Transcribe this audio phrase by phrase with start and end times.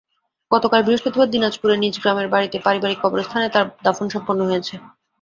[0.51, 4.73] গতকাল বৃহস্পতিবার দিনাজপুরে নিজ গ্রামের বাড়িতে পারিবারিক কবরস্থানে তাঁর দাফন সম্পন্ন হয়েছে।